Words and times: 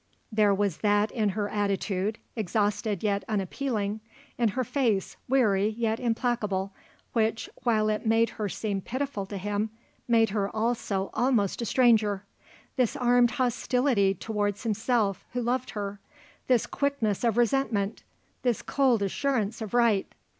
There 0.31 0.51
was 0.51 0.77
that 0.77 1.11
in 1.11 1.29
her 1.37 1.47
attitude, 1.47 2.17
exhausted 2.35 3.03
yet 3.03 3.23
unappealing, 3.29 3.99
in 4.35 4.49
her 4.57 4.63
face, 4.63 5.15
weary 5.29 5.67
yet 5.77 5.99
implacable, 5.99 6.73
which, 7.13 7.47
while 7.61 7.87
it 7.87 8.03
made 8.03 8.31
her 8.31 8.49
seem 8.49 8.81
pitiful 8.81 9.27
to 9.27 9.37
him, 9.37 9.69
made 10.07 10.31
her 10.31 10.49
also 10.55 11.11
almost 11.13 11.61
a 11.61 11.65
stranger; 11.67 12.23
this 12.77 12.95
armed 12.95 13.29
hostility 13.37 14.15
towards 14.15 14.63
himself, 14.63 15.23
who 15.33 15.41
loved 15.43 15.69
her, 15.77 15.99
this 16.47 16.65
quickness 16.65 17.23
of 17.23 17.37
resentment, 17.37 18.01
this 18.41 18.63
cold 18.63 19.03
assurance 19.03 19.61
of 19.61 19.75
right. 19.75 20.11